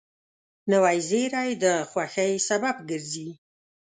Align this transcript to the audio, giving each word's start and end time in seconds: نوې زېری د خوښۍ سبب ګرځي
نوې 0.71 0.97
زېری 1.07 1.49
د 1.63 1.65
خوښۍ 1.91 2.33
سبب 2.47 2.75
ګرځي 2.89 3.29